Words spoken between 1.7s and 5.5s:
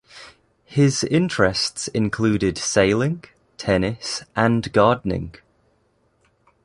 included sailing, tennis and gardening.